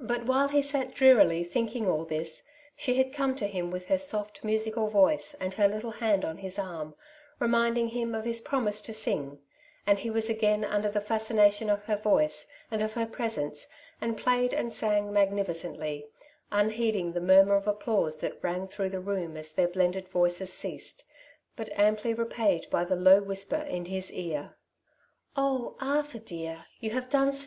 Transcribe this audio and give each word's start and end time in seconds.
But 0.00 0.26
while 0.26 0.48
he 0.48 0.60
sat 0.60 0.92
drearily 0.92 1.42
thinking 1.42 1.88
all 1.88 2.04
this, 2.04 2.42
she 2.76 2.98
had 2.98 3.14
come 3.14 3.34
to 3.36 3.46
him 3.46 3.70
with 3.70 3.86
her 3.86 3.96
soft 3.96 4.44
musical 4.44 4.88
voice 4.88 5.34
and 5.40 5.54
her 5.54 5.66
httle 5.66 5.94
hand 5.94 6.26
on 6.26 6.36
his 6.36 6.58
arm, 6.58 6.94
re 7.40 7.48
minding 7.48 7.88
him 7.88 8.14
of 8.14 8.26
his 8.26 8.42
promise 8.42 8.82
to 8.82 8.92
sing, 8.92 9.38
and 9.86 9.98
he 10.00 10.10
wag 10.10 10.28
again 10.28 10.62
imder 10.62 10.92
the 10.92 11.00
fascination 11.00 11.70
of 11.70 11.84
her 11.84 11.96
voice 11.96 12.48
and 12.70 12.82
of 12.82 12.92
her 12.92 13.06
presence, 13.06 13.66
and 13.98 14.18
played 14.18 14.52
and 14.52 14.74
sang 14.74 15.08
msM^ificently, 15.10 16.04
un 16.52 16.68
lieieding 16.70 17.14
the 17.14 17.22
murmur 17.22 17.54
of 17.56 17.66
applause 17.66 18.20
that 18.20 18.44
rang 18.44 18.68
through 18.68 18.90
rocm 18.90 19.38
as 19.38 19.54
their 19.54 19.68
bleiiderd 19.68 20.06
voic 20.06 20.38
es 20.42 20.52
ceased, 20.52 21.02
but 21.56 21.70
amply 21.78 22.10
id 22.10 22.66
br 22.68 22.82
the 22.84 22.94
low 22.94 23.22
whi5T>er 23.22 23.66
in 23.70 23.86
hijs 23.86 24.10
ear,— 24.12 24.54
Cfc, 25.38 25.76
Arthur 25.80 26.18
dear, 26.18 26.66
you 26.78 26.92
Lave 26.92 27.08
done 27.08 27.32
Kp! 27.32 27.34